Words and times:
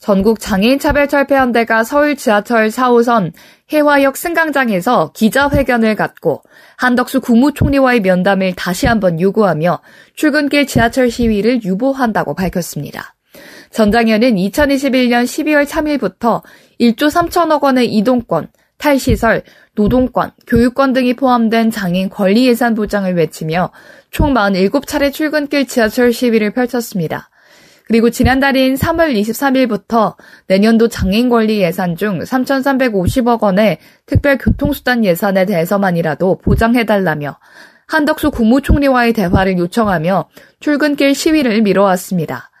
전국 0.00 0.40
장애인차별철폐연대가 0.40 1.84
서울 1.84 2.16
지하철 2.16 2.68
4호선 2.68 3.32
해화역 3.70 4.16
승강장에서 4.16 5.12
기자회견을 5.12 5.94
갖고 5.94 6.42
한덕수 6.78 7.20
국무총리와의 7.20 8.00
면담을 8.00 8.54
다시 8.54 8.86
한번 8.86 9.20
요구하며 9.20 9.80
출근길 10.14 10.66
지하철 10.66 11.10
시위를 11.10 11.62
유보한다고 11.64 12.34
밝혔습니다. 12.34 13.14
전 13.70 13.92
장현은 13.92 14.36
2021년 14.36 15.24
12월 15.24 15.66
3일부터 15.66 16.42
1조 16.80 17.10
3천억 17.10 17.62
원의 17.62 17.94
이동권, 17.94 18.48
탈시설, 18.78 19.42
노동권, 19.74 20.30
교육권 20.46 20.94
등이 20.94 21.14
포함된 21.14 21.70
장애인 21.70 22.08
권리 22.08 22.46
예산 22.46 22.74
보장을 22.74 23.14
외치며 23.14 23.70
총 24.10 24.32
47차례 24.32 25.12
출근길 25.12 25.66
지하철 25.66 26.14
시위를 26.14 26.52
펼쳤습니다. 26.52 27.28
그리고 27.90 28.08
지난달인 28.08 28.76
3월 28.76 29.20
23일부터 29.20 30.14
내년도 30.46 30.86
장애인 30.86 31.28
권리 31.28 31.60
예산 31.60 31.96
중 31.96 32.20
3,350억 32.20 33.42
원의 33.42 33.78
특별 34.06 34.38
교통수단 34.38 35.04
예산에 35.04 35.44
대해서만이라도 35.44 36.38
보장해달라며 36.38 37.36
한덕수 37.88 38.30
국무총리와의 38.30 39.12
대화를 39.12 39.58
요청하며 39.58 40.28
출근길 40.60 41.16
시위를 41.16 41.62
미뤄왔습니다. 41.62 42.52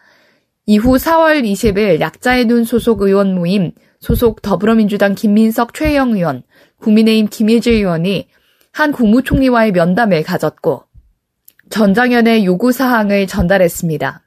이후 0.66 0.96
4월 0.96 1.44
20일 1.44 2.00
약자의 2.00 2.46
눈 2.46 2.64
소속 2.64 3.02
의원 3.02 3.32
모임 3.32 3.70
소속 4.00 4.42
더불어민주당 4.42 5.14
김민석 5.14 5.74
최영 5.74 6.14
의원, 6.14 6.42
국민의힘 6.80 7.28
김희재 7.28 7.70
의원이 7.70 8.26
한 8.72 8.90
국무총리와의 8.90 9.70
면담을 9.70 10.24
가졌고 10.24 10.82
전장현의 11.70 12.44
요구 12.46 12.72
사항을 12.72 13.28
전달했습니다. 13.28 14.24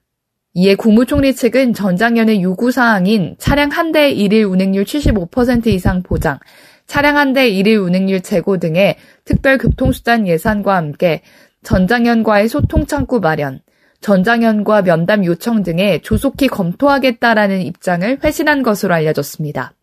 이에 0.56 0.76
국무총리 0.76 1.34
측은 1.34 1.73
전장현의 1.73 2.44
요구사항인 2.44 3.36
차량 3.40 3.72
한 3.72 3.92
대 3.92 4.12
일일 4.12 4.46
운행률 4.46 4.84
75% 4.84 5.68
이상 5.68 6.04
보장, 6.04 6.38
차량 6.86 7.18
한 7.18 7.34
대 7.34 7.50
일일 7.50 7.78
운행률 7.78 8.22
제고 8.22 8.58
등의 8.58 8.98
특별 9.26 9.58
교통수단 9.58 10.28
예산과 10.28 10.76
함께 10.76 11.24
전장현과의 11.64 12.50
소통 12.50 12.86
창구 12.86 13.20
마련, 13.20 13.62
전장현과 14.02 14.84
면담 14.84 15.26
요청 15.26 15.64
등에 15.64 16.00
조속히 16.02 16.48
검토하겠다라는 16.48 17.62
입장을 17.62 18.20
회신한 18.24 18.62
것으로 18.62 18.94
알려졌습니다. 18.94 19.74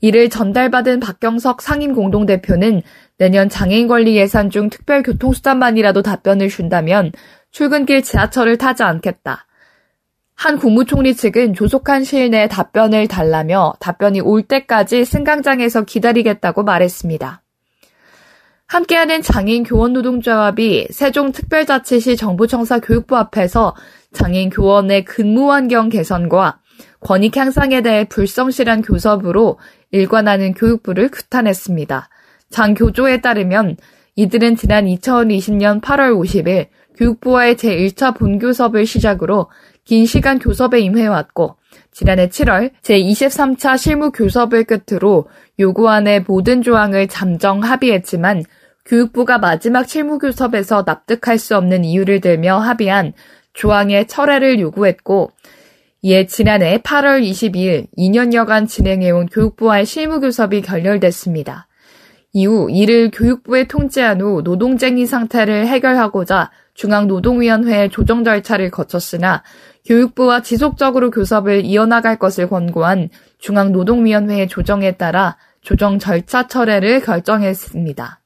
이를 0.00 0.30
전달받은 0.30 0.98
박경석 0.98 1.62
상임 1.62 1.94
공동대표는 1.94 2.82
내년 3.18 3.48
장애인 3.48 3.86
권리 3.86 4.16
예산 4.16 4.50
중 4.50 4.68
특별 4.68 5.04
교통수단만이라도 5.04 6.02
답변을 6.02 6.48
준다면 6.48 7.12
출근길 7.52 8.02
지하철을 8.02 8.58
타지 8.58 8.82
않겠다. 8.82 9.46
한 10.34 10.58
국무총리 10.58 11.14
측은 11.14 11.54
조속한 11.54 12.02
시일 12.02 12.30
내에 12.30 12.48
답변을 12.48 13.06
달라며 13.06 13.74
답변이 13.78 14.20
올 14.20 14.42
때까지 14.42 15.04
승강장에서 15.04 15.84
기다리겠다고 15.84 16.64
말했습니다. 16.64 17.42
함께하는 18.66 19.20
장애인 19.20 19.64
교원 19.64 19.92
노동조합이 19.92 20.88
세종특별자치시 20.90 22.16
정부청사 22.16 22.80
교육부 22.80 23.16
앞에서 23.18 23.76
장애인 24.14 24.48
교원의 24.48 25.04
근무 25.04 25.52
환경 25.52 25.90
개선과 25.90 26.58
권익 27.00 27.36
향상에 27.36 27.82
대해 27.82 28.04
불성실한 28.04 28.80
교섭으로 28.80 29.58
일관하는 29.90 30.54
교육부를 30.54 31.10
규탄했습니다. 31.10 32.08
장 32.48 32.72
교조에 32.72 33.20
따르면 33.20 33.76
이들은 34.16 34.56
지난 34.56 34.86
2020년 34.86 35.82
8월 35.82 36.18
50일 36.18 36.68
교육부와의 36.96 37.56
제1차 37.56 38.16
본교섭을 38.16 38.86
시작으로 38.86 39.48
긴 39.84 40.06
시간 40.06 40.38
교섭에 40.38 40.80
임해왔고 40.80 41.56
지난해 41.90 42.28
7월 42.28 42.70
제23차 42.82 43.76
실무 43.76 44.12
교섭을 44.12 44.64
끝으로 44.64 45.28
요구안의 45.58 46.24
모든 46.26 46.62
조항을 46.62 47.08
잠정 47.08 47.62
합의했지만 47.62 48.44
교육부가 48.84 49.38
마지막 49.38 49.88
실무 49.88 50.18
교섭에서 50.18 50.84
납득할 50.86 51.38
수 51.38 51.56
없는 51.56 51.84
이유를 51.84 52.20
들며 52.20 52.58
합의한 52.58 53.12
조항의 53.54 54.06
철회를 54.08 54.58
요구했고 54.60 55.32
이에 56.02 56.26
지난해 56.26 56.78
8월 56.78 57.22
22일 57.22 57.86
2년여간 57.96 58.66
진행해온 58.66 59.26
교육부와의 59.26 59.86
실무 59.86 60.20
교섭이 60.20 60.62
결렬됐습니다. 60.62 61.68
이후 62.32 62.68
이를 62.70 63.10
교육부에 63.12 63.68
통지한 63.68 64.20
후 64.20 64.40
노동쟁의 64.42 65.06
상태를 65.06 65.66
해결하고자 65.68 66.50
중앙노동위원회의 66.74 67.90
조정 67.90 68.24
절차를 68.24 68.70
거쳤으나 68.70 69.42
교육부와 69.84 70.42
지속적으로 70.42 71.10
교섭을 71.10 71.64
이어나갈 71.64 72.18
것을 72.18 72.48
권고한 72.48 73.08
중앙노동위원회의 73.38 74.48
조정에 74.48 74.92
따라 74.92 75.36
조정 75.60 75.98
절차 75.98 76.46
철회를 76.46 77.00
결정했습니다. 77.00 78.20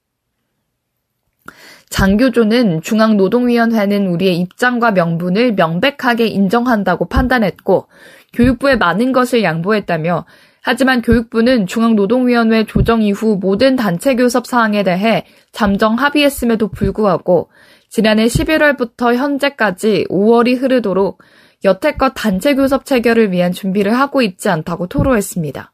장교조는 1.88 2.82
중앙노동위원회는 2.82 4.08
우리의 4.08 4.38
입장과 4.40 4.90
명분을 4.90 5.54
명백하게 5.54 6.26
인정한다고 6.26 7.06
판단했고 7.08 7.88
교육부에 8.32 8.76
많은 8.76 9.12
것을 9.12 9.42
양보했다며 9.42 10.26
하지만 10.66 11.00
교육부는 11.00 11.68
중앙노동위원회 11.68 12.64
조정 12.64 13.00
이후 13.00 13.38
모든 13.40 13.76
단체 13.76 14.16
교섭 14.16 14.48
사항에 14.48 14.82
대해 14.82 15.24
잠정 15.52 15.94
합의했음에도 15.94 16.66
불구하고 16.66 17.50
지난해 17.88 18.26
11월부터 18.26 19.14
현재까지 19.14 20.06
5월이 20.10 20.60
흐르도록 20.60 21.22
여태껏 21.64 22.12
단체 22.16 22.56
교섭 22.56 22.84
체결을 22.84 23.30
위한 23.30 23.52
준비를 23.52 23.96
하고 23.96 24.22
있지 24.22 24.48
않다고 24.48 24.88
토로했습니다. 24.88 25.70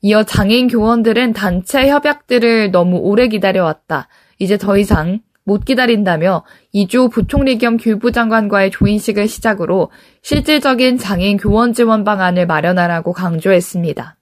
이어 0.00 0.22
장애인 0.22 0.68
교원들은 0.68 1.34
단체 1.34 1.86
협약들을 1.90 2.70
너무 2.70 2.96
오래 2.96 3.28
기다려왔다. 3.28 4.08
이제 4.38 4.56
더 4.56 4.78
이상 4.78 5.20
못 5.44 5.64
기다린다며 5.64 6.44
이주 6.72 7.10
부총리 7.10 7.58
겸 7.58 7.76
교육부 7.76 8.12
장관과의 8.12 8.70
조인식을 8.70 9.28
시작으로 9.28 9.90
실질적인 10.22 10.98
장애인 10.98 11.36
교원 11.36 11.72
지원 11.72 12.04
방안을 12.04 12.46
마련하라고 12.46 13.12
강조했습니다. 13.12 14.16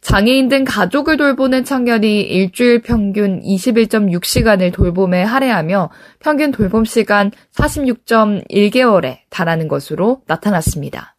장애인 0.00 0.48
등 0.48 0.62
가족을 0.62 1.16
돌보는 1.16 1.64
청년이 1.64 2.20
일주일 2.20 2.80
평균 2.80 3.42
21.6시간을 3.42 4.72
돌봄에 4.72 5.24
할애하며 5.24 5.90
평균 6.20 6.52
돌봄 6.52 6.84
시간 6.84 7.32
46.1개월에 7.52 9.18
달하는 9.30 9.66
것으로 9.66 10.22
나타났습니다. 10.28 11.16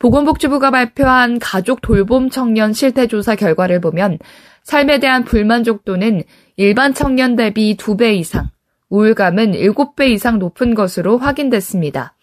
보건복지부가 0.00 0.72
발표한 0.72 1.38
가족 1.38 1.80
돌봄 1.80 2.28
청년 2.28 2.72
실태조사 2.72 3.36
결과를 3.36 3.80
보면 3.80 4.18
삶에 4.64 4.98
대한 4.98 5.24
불만족도는 5.24 6.24
일반 6.56 6.94
청년 6.94 7.36
대비 7.36 7.76
2배 7.76 8.16
이상, 8.16 8.48
우울감은 8.88 9.52
7배 9.52 10.10
이상 10.10 10.38
높은 10.38 10.74
것으로 10.74 11.18
확인됐습니다. 11.18 12.14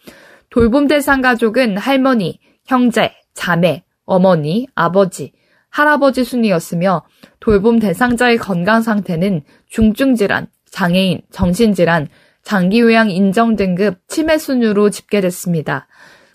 돌봄 0.50 0.88
대상 0.88 1.22
가족은 1.22 1.78
할머니, 1.78 2.40
형제, 2.66 3.14
자매, 3.34 3.84
어머니, 4.06 4.68
아버지, 4.76 5.34
할아버지 5.70 6.24
순이었으며 6.24 7.04
돌봄 7.40 7.80
대상자의 7.80 8.38
건강 8.38 8.82
상태는 8.82 9.42
중증 9.68 10.16
질환, 10.16 10.48
장애인, 10.70 11.22
정신질환, 11.32 12.08
장기요양 12.44 13.10
인정 13.10 13.56
등급 13.56 14.00
치매 14.08 14.38
순으로 14.38 14.90
집계됐습니다. 14.90 15.88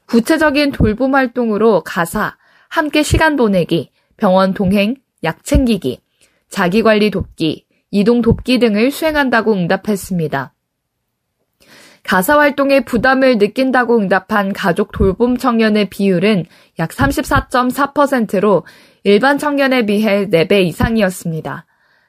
구체적인 0.07 0.73
돌봄 0.73 1.15
활동으로 1.15 1.83
가사, 1.83 2.37
함께 2.69 3.03
시간 3.03 3.37
보내기, 3.37 3.91
병원 4.17 4.55
동행, 4.55 4.97
약 5.23 5.45
챙기기, 5.45 6.01
자기관리 6.49 7.11
돕기, 7.11 7.67
이동 7.91 8.23
돕기 8.23 8.59
등을 8.59 8.91
수행한다고 8.91 9.53
응답했습니다. 9.53 10.53
가사 12.03 12.39
활동에 12.39 12.85
부담을 12.85 13.39
느낀다고 13.39 13.99
응답한 13.99 14.53
가족 14.53 14.93
돌봄 14.93 15.37
청년의 15.37 15.91
비율은 15.91 16.47
약 16.79 16.91
34.4%로 16.91 18.65
일반 19.05 19.37
청년에 19.39 19.85
비해 19.85 20.27
4배 20.27 20.65
이상이었습니다. 20.65 21.67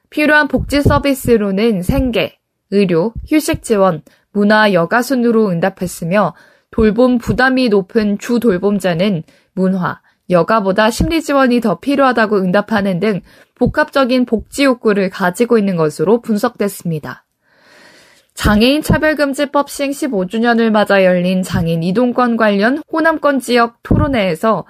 필요한 0.09 0.47
복지 0.47 0.81
서비스로는 0.81 1.81
생계, 1.81 2.39
의료, 2.71 3.13
휴식 3.27 3.61
지원, 3.61 4.01
문화, 4.31 4.73
여가 4.73 5.01
순으로 5.01 5.49
응답했으며 5.49 6.33
돌봄 6.71 7.17
부담이 7.17 7.69
높은 7.69 8.17
주 8.19 8.39
돌봄자는 8.39 9.23
문화, 9.53 10.01
여가보다 10.29 10.91
심리 10.91 11.21
지원이 11.21 11.59
더 11.59 11.79
필요하다고 11.79 12.37
응답하는 12.37 12.99
등 12.99 13.21
복합적인 13.59 14.25
복지 14.25 14.63
욕구를 14.63 15.09
가지고 15.09 15.57
있는 15.57 15.75
것으로 15.75 16.21
분석됐습니다. 16.21 17.25
장애인 18.33 18.81
차별금지법 18.81 19.69
시행 19.69 19.91
15주년을 19.91 20.71
맞아 20.71 21.03
열린 21.03 21.44
장애인 21.44 21.83
이동권 21.83 22.38
관련 22.38 22.81
호남권 22.91 23.39
지역 23.39 23.83
토론회에서 23.83 24.65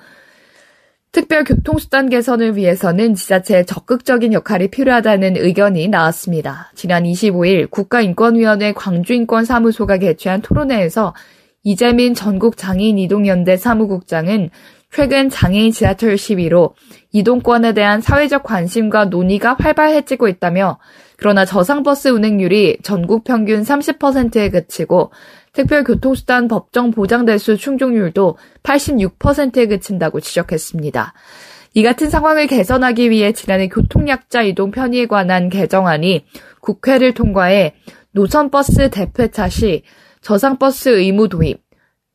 특별 1.12 1.44
교통수단 1.44 2.10
개선을 2.10 2.56
위해서는 2.56 3.16
지자체의 3.16 3.66
적극적인 3.66 4.34
역할이 4.34 4.70
필요하다는 4.70 5.38
의견이 5.38 5.88
나왔습니다. 5.88 6.72
지난 6.76 7.04
25일 7.04 7.70
국가인권위원회 7.70 8.74
광주인권사무소가 8.74 9.98
개최한 9.98 10.42
토론회에서 10.42 11.14
이재민 11.64 12.14
전국 12.14 12.58
장애인 12.58 12.98
이동연대 12.98 13.58
사무국장은 13.58 14.50
최근 14.92 15.30
장애인 15.30 15.72
지하철 15.72 16.18
시위로 16.18 16.76
이동권에 17.12 17.74
대한 17.74 18.02
사회적 18.02 18.44
관심과 18.44 19.06
논의가 19.06 19.56
활발해지고 19.60 20.28
있다며 20.28 20.80
그러나 21.16 21.46
저상버스 21.46 22.10
운행률이 22.10 22.80
전국 22.82 23.24
평균 23.24 23.62
30%에 23.62 24.50
그치고 24.50 25.12
특별교통수단 25.54 26.48
법정 26.48 26.92
보장대수 26.92 27.58
충족률도 27.58 28.38
86%에 28.64 29.68
그친다고 29.68 30.20
지적했습니다. 30.20 31.14
이 31.76 31.84
같은 31.84 32.10
상황을 32.10 32.48
개선하기 32.48 33.12
위해 33.12 33.32
지난해 33.32 33.68
교통약자 33.68 34.42
이동 34.42 34.72
편의에 34.72 35.06
관한 35.06 35.50
개정안이 35.50 36.26
국회를 36.62 37.14
통과해 37.14 37.76
노선버스 38.12 38.90
대폐차 38.90 39.50
시 39.50 39.84
저상버스 40.22 40.90
의무 40.90 41.30
도입, 41.30 41.62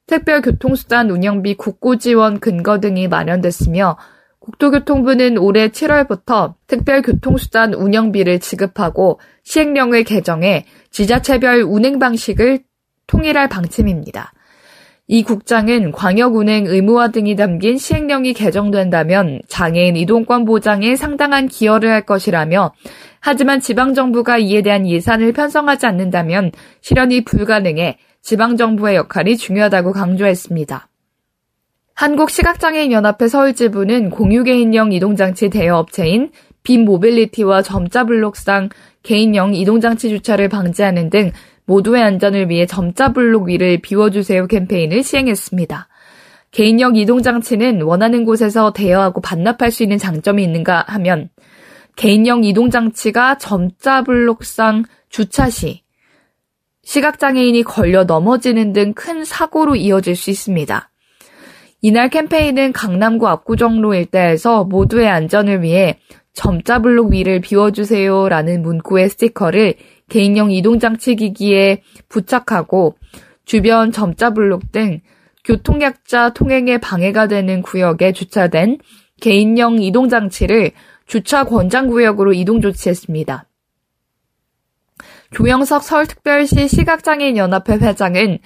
특별교통수단 0.07 1.11
운영비 1.11 1.55
국고 1.55 1.97
지원 1.97 2.39
근거 2.41 2.81
등이 2.81 3.09
마련됐으며 3.09 3.97
국토교통부는 4.39 5.39
올해 5.39 5.69
7월부터 5.69 6.55
특별교통수단 6.67 7.73
운영비를 7.73 8.41
지급하고 8.41 9.19
시행령을 9.43 10.05
개정해 10.05 10.67
지자체별 10.91 11.63
운행 11.63 11.99
방식을 11.99 12.61
통일할 13.07 13.49
방침입니다. 13.49 14.33
이 15.07 15.23
국장은 15.23 15.93
광역 15.93 16.35
운행 16.35 16.67
의무화 16.67 17.09
등이 17.09 17.37
담긴 17.37 17.77
시행령이 17.77 18.33
개정된다면 18.33 19.41
장애인 19.49 19.97
이동권 19.97 20.47
보장에 20.47 20.97
상당한 20.97 21.47
기여를 21.47 21.91
할 21.91 22.07
것이라며 22.07 22.73
하지만 23.21 23.61
지방정부가 23.61 24.39
이에 24.39 24.63
대한 24.63 24.87
예산을 24.87 25.33
편성하지 25.33 25.87
않는다면 25.87 26.53
실현이 26.81 27.25
불가능해 27.25 27.99
지방정부의 28.25 28.97
역할이 28.97 29.37
중요하다고 29.37 29.93
강조했습니다. 29.93 30.89
한국시각장애인연합회 31.95 33.29
서울지부는 33.29 34.09
공유개인형 34.11 34.93
이동장치 34.93 35.51
대여업체인 35.51 36.33
빈모빌리티와 36.63 37.61
점자블록상 37.61 38.71
개인형 39.03 39.55
이동장치 39.55 40.09
주차를 40.09 40.49
방지하는 40.49 41.11
등 41.11 41.33
모두의 41.67 42.03
안전을 42.03 42.49
위해 42.49 42.65
점자블록 42.65 43.49
위를 43.49 43.81
비워주세요 43.83 44.47
캠페인을 44.47 45.03
시행했습니다. 45.03 45.89
개인형 46.51 46.97
이동장치는 46.97 47.83
원하는 47.83 48.25
곳에서 48.25 48.73
대여하고 48.73 49.21
반납할 49.21 49.71
수 49.71 49.83
있는 49.83 49.99
장점이 49.99 50.43
있는가 50.43 50.85
하면 50.89 51.29
개인형 51.97 52.45
이동장치가 52.45 53.37
점자블록상 53.37 54.85
주차 55.11 55.51
시 55.51 55.84
시각장애인이 56.85 57.63
걸려 57.65 58.05
넘어지는 58.05 58.73
등 58.73 58.93
큰 58.95 59.25
사고로 59.25 59.77
이어질 59.77 60.15
수 60.15 60.31
있습니다. 60.31 60.91
이날 61.81 62.09
캠페인은 62.09 62.73
강남구 62.73 63.27
압구정로 63.29 63.95
일대에서 63.95 64.65
모두의 64.65 65.09
안전을 65.09 65.63
위해 65.63 65.99
점자 66.33 66.81
블록 66.81 67.13
위를 67.13 67.41
비워주세요 67.41 68.29
라는 68.29 68.63
문구의 68.63 69.09
스티커를 69.09 69.75
개인용 70.09 70.51
이동장치 70.51 71.17
기기에 71.17 71.83
부착하고 72.09 72.97
주변 73.45 73.93
점자 73.93 74.31
블록 74.31 74.73
등 74.73 75.01
교통약자 75.45 76.31
통행에 76.31 76.79
방해가 76.79 77.27
되는 77.29 77.63
구역에 77.63 78.13
주차된 78.13 78.79
개인용 79.21 79.83
이동장치를 79.83 80.73
주차 81.07 81.45
권장 81.45 81.89
구역으로 81.89 82.33
이동 82.33 82.61
조치했습니다. 82.61 83.47
조영석 85.35 85.83
서울특별시 85.83 86.69
시각장애인연합회 86.69 87.75
회장은 87.75 88.39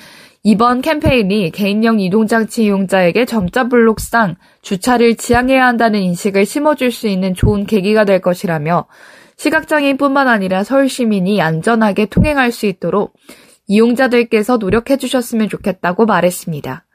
이번 0.42 0.80
캠페인이 0.80 1.50
개인용 1.50 2.00
이동장치 2.00 2.64
이용자에게 2.64 3.26
점자 3.26 3.68
블록상 3.68 4.36
주차를 4.62 5.16
지향해야 5.16 5.66
한다는 5.66 6.00
인식을 6.00 6.46
심어줄 6.46 6.90
수 6.90 7.06
있는 7.06 7.34
좋은 7.34 7.66
계기가 7.66 8.04
될 8.04 8.22
것이라며 8.22 8.86
시각장애인뿐만 9.36 10.28
아니라 10.28 10.64
서울 10.64 10.88
시민이 10.88 11.42
안전하게 11.42 12.06
통행할 12.06 12.52
수 12.52 12.64
있도록 12.64 13.12
이용자들께서 13.66 14.56
노력해 14.56 14.96
주셨으면 14.96 15.50
좋겠다고 15.50 16.06
말했습니다. 16.06 16.86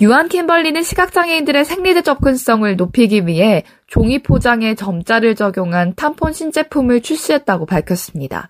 유한 0.00 0.28
킴벌리는 0.28 0.82
시각장애인들의 0.82 1.64
생리대 1.64 2.02
접근성을 2.02 2.76
높이기 2.76 3.26
위해 3.26 3.62
종이 3.92 4.20
포장에 4.20 4.74
점자를 4.74 5.34
적용한 5.34 5.92
탐폰 5.96 6.32
신제품을 6.32 7.02
출시했다고 7.02 7.66
밝혔습니다. 7.66 8.48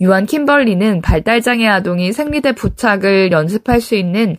유한 0.00 0.24
킴벌리는 0.24 1.02
발달장애 1.02 1.66
아동이 1.66 2.12
생리대 2.12 2.52
부착을 2.52 3.32
연습할 3.32 3.80
수 3.80 3.96
있는 3.96 4.36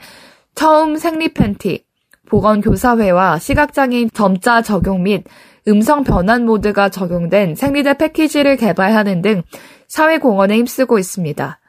처음 0.55 0.95
생리 0.95 1.33
팬티, 1.33 1.83
보건교사회와 2.29 3.37
시각장애인 3.37 4.11
점자 4.13 4.61
적용 4.61 5.03
및 5.03 5.25
음성 5.67 6.05
변환 6.05 6.45
모드가 6.45 6.87
적용된 6.87 7.55
생리대 7.55 7.97
패키지를 7.97 8.55
개발하는 8.55 9.21
등 9.21 9.43
사회공헌에 9.89 10.55
힘쓰고 10.55 10.99
있습니다. 10.99 11.59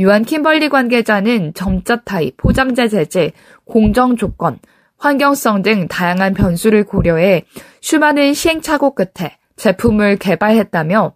유한 0.00 0.24
킴벌리 0.24 0.68
관계자는 0.68 1.54
점자 1.54 2.00
타입, 2.00 2.38
포장재 2.38 2.88
재질, 2.88 3.30
공정 3.64 4.16
조건, 4.16 4.58
환경성 4.98 5.62
등 5.62 5.88
다양한 5.88 6.34
변수를 6.34 6.84
고려해 6.84 7.44
수많은 7.80 8.34
시행착오 8.34 8.94
끝에 8.94 9.36
제품을 9.56 10.16
개발했다며 10.16 11.14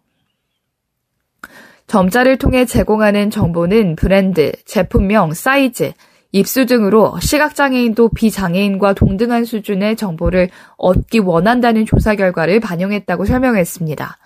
점자를 1.87 2.39
통해 2.39 2.67
제공하는 2.67 3.31
정보는 3.31 3.97
브랜드, 3.97 4.53
제품명, 4.65 5.35
사이즈, 5.35 5.93
입수 6.31 6.67
등으로 6.67 7.19
시각장애인도 7.21 8.11
비장애인과 8.11 8.93
동등한 8.93 9.45
수준의 9.45 9.97
정보를 9.97 10.51
얻기 10.77 11.19
원한다는 11.19 11.85
조사 11.87 12.15
결과를 12.15 12.61
반영했다고 12.61 13.25
설명했습니다. 13.25 14.19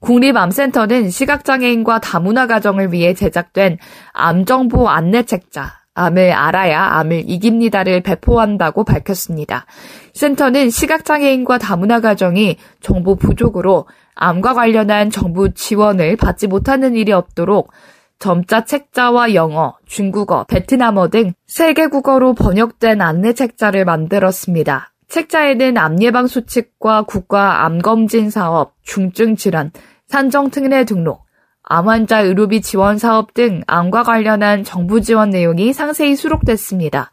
국립암센터는 0.00 1.10
시각장애인과 1.10 2.00
다문화 2.00 2.46
가정을 2.46 2.92
위해 2.92 3.12
제작된 3.12 3.78
암정보 4.12 4.88
안내 4.88 5.24
책자, 5.24 5.83
암을 5.94 6.32
알아야 6.32 6.82
암을 6.82 7.24
이깁니다를 7.26 8.02
배포한다고 8.02 8.84
밝혔습니다. 8.84 9.66
센터는 10.12 10.70
시각장애인과 10.70 11.58
다문화 11.58 12.00
가정이 12.00 12.56
정보 12.80 13.14
부족으로 13.14 13.86
암과 14.14 14.54
관련한 14.54 15.10
정부 15.10 15.52
지원을 15.52 16.16
받지 16.16 16.46
못하는 16.46 16.94
일이 16.94 17.12
없도록 17.12 17.70
점자 18.18 18.64
책자와 18.64 19.34
영어, 19.34 19.76
중국어, 19.86 20.44
베트남어 20.44 21.08
등 21.08 21.32
세계 21.46 21.88
국어로 21.88 22.34
번역된 22.34 23.00
안내 23.00 23.32
책자를 23.32 23.84
만들었습니다. 23.84 24.92
책자에는 25.08 25.76
암 25.76 26.00
예방 26.02 26.26
수칙과 26.26 27.02
국가 27.02 27.64
암 27.64 27.78
검진 27.78 28.30
사업, 28.30 28.74
중증 28.82 29.36
질환, 29.36 29.70
산정 30.06 30.50
특례 30.50 30.84
등록, 30.84 31.23
암 31.64 31.88
환자 31.88 32.20
의료비 32.20 32.60
지원 32.60 32.98
사업 32.98 33.32
등 33.34 33.62
암과 33.66 34.02
관련한 34.02 34.64
정부 34.64 35.00
지원 35.00 35.30
내용이 35.30 35.72
상세히 35.72 36.14
수록됐습니다. 36.14 37.10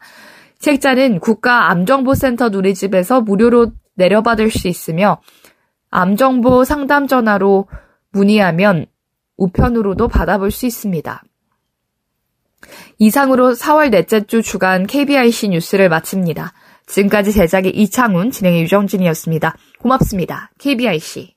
책자는 0.58 1.20
국가 1.20 1.70
암정보센터 1.70 2.50
누리집에서 2.50 3.22
무료로 3.22 3.72
내려받을 3.94 4.50
수 4.50 4.68
있으며 4.68 5.20
암정보 5.90 6.64
상담 6.64 7.06
전화로 7.06 7.66
문의하면 8.10 8.86
우편으로도 9.36 10.08
받아볼 10.08 10.50
수 10.50 10.66
있습니다. 10.66 11.22
이상으로 12.98 13.54
4월 13.54 13.90
넷째 13.90 14.24
주 14.24 14.42
주간 14.42 14.86
KBIC 14.86 15.48
뉴스를 15.48 15.88
마칩니다. 15.88 16.52
지금까지 16.86 17.32
제작의 17.32 17.76
이창훈, 17.76 18.30
진행의 18.30 18.62
유정진이었습니다. 18.62 19.56
고맙습니다. 19.80 20.50
KBIC. 20.58 21.34